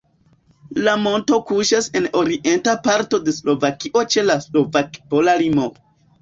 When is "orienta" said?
2.21-2.73